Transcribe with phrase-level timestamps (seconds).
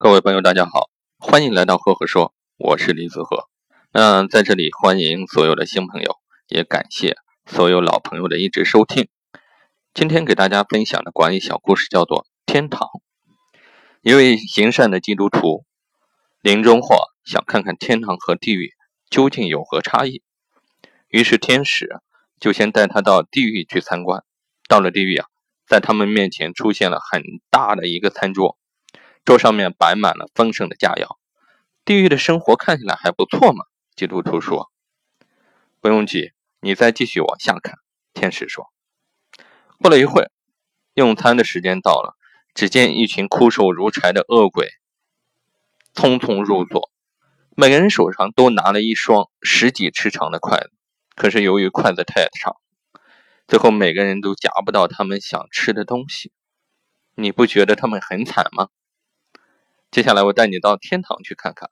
[0.00, 3.48] 各位朋友，大家好，欢迎来到赫赫说，我是李子赫。
[3.92, 9.08] 那在这里欢迎所有的新朋友，也感谢所有老朋友的一直收听。
[9.92, 12.82] 今天给大家分享的管理小故事叫做《天堂》。
[14.02, 15.64] 一位行善的基督徒
[16.42, 18.74] 临终后想看看天堂和地狱
[19.10, 20.22] 究竟有何差异，
[21.08, 21.88] 于是天使
[22.38, 24.22] 就先带他到地狱去参观。
[24.68, 25.26] 到了地狱啊，
[25.66, 27.20] 在他们面前出现了很
[27.50, 28.57] 大的一个餐桌。
[29.28, 31.18] 桌上面摆满了丰盛的佳肴，
[31.84, 33.66] 地狱的生活看起来还不错嘛。
[33.94, 34.70] 基督徒说
[35.82, 37.74] ：“不用急，你再继续往下看。”
[38.14, 38.72] 天使说。
[39.82, 40.30] 过了一会，
[40.94, 42.16] 用餐的时间到了，
[42.54, 44.70] 只见一群枯瘦如柴的恶鬼
[45.94, 46.90] 匆匆入座，
[47.54, 50.70] 每个人手上都拿了一双十几尺长的筷子，
[51.14, 52.56] 可是由于筷子太长，
[53.46, 56.32] 最后每个人都夹不到他们想吃的东西。
[57.14, 58.70] 你不觉得他们很惨吗？
[59.98, 61.70] 接下来我带你到天堂去看看。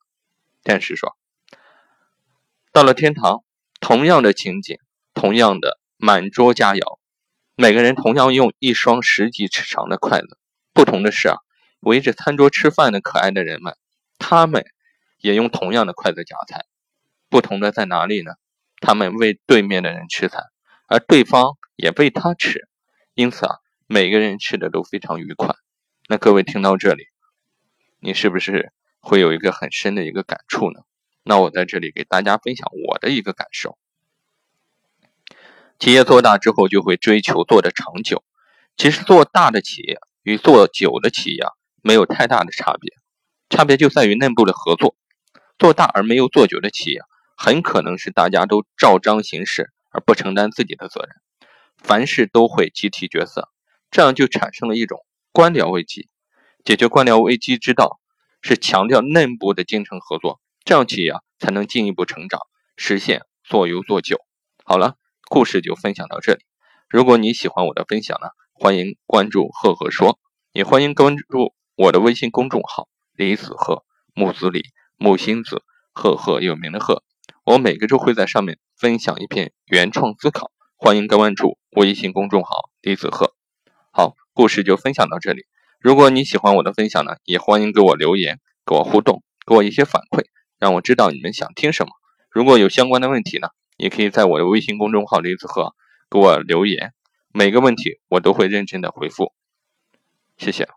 [0.65, 1.16] 天使说
[2.74, 3.45] ：“到了天堂，
[3.79, 4.79] 同样的情景，
[5.15, 6.99] 同样的满桌佳肴，
[7.54, 10.38] 每个人同样用一双十几尺长的筷子。
[10.73, 11.37] 不同的是啊，
[11.79, 13.77] 围着餐桌吃饭的可爱的人们，
[14.19, 14.65] 他们
[15.21, 16.65] 也用同样的筷子夹菜。
[17.29, 18.32] 不同的在哪里呢？
[18.80, 20.41] 他们为对面的人吃菜，
[20.88, 22.66] 而对方也为他吃。
[23.15, 25.54] 因此啊，每个人吃的都非常愉快。
[26.09, 27.04] 那各位听到这里。”
[27.99, 30.80] 你是不是会有一个很深的一个感触呢？
[31.23, 33.77] 那我在这里给大家分享我的一个感受。
[35.79, 38.23] 企业做大之后，就会追求做的长久。
[38.77, 42.93] 其实做大的企业与做久的企业啊，没有太大的差别，
[43.49, 44.95] 差别就在于内部的合作。
[45.59, 47.01] 做大而没有做久的企业，
[47.37, 51.10] 很可能是大家都照章行事，而不承担自己的责任，
[51.79, 53.49] 凡事都会集体决策，
[53.91, 56.09] 这样就产生了一种官僚危机。
[56.67, 58.01] 解决官僚危机之道
[58.43, 62.41] 是强调内部的精诚合作，这样企业啊才能进一步成长，
[62.77, 64.19] 实现做优做久。
[64.65, 64.97] 好了，
[65.28, 66.41] 故事就分享到这里。
[66.88, 70.19] 如果你喜欢我的分享呢，欢迎关注赫赫说，
[70.50, 74.65] 也欢迎关注我的微信公众号李子赫木子李
[74.97, 75.62] 木星子
[75.93, 77.05] 赫赫有名的赫。
[77.44, 83.37] 我每个周会在上面分享一篇原创思考，欢迎关注微信公众号李子赫。
[83.93, 85.44] 好，故事就分享到这里。
[85.86, 90.24] 如果你喜欢我的分享呢，也欢迎给我留言，给我互动，给我一些反馈，
[90.58, 91.92] 让我知道你们想听什么。
[92.28, 95.76] 如果有相关的问题呢，也可以在我的微信公众号“李子和”
[96.10, 96.92] 给我留言，
[97.32, 99.32] 每个问题我都会认真的回复。
[100.36, 100.69] 谢谢。